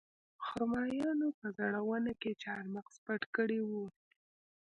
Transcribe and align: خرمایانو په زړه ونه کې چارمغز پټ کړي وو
خرمایانو 0.45 1.27
په 1.39 1.47
زړه 1.57 1.79
ونه 1.83 2.13
کې 2.21 2.31
چارمغز 2.43 2.95
پټ 3.05 3.21
کړي 3.35 3.59
وو 3.69 3.85